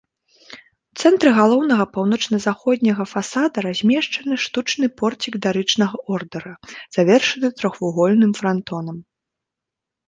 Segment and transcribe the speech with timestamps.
[0.93, 6.53] У цэнтры галоўнага паўночна-заходняга фасада размешчаны штучны порцік дарычнага ордэра,
[6.99, 8.97] завершаны трохвугольным франтонам.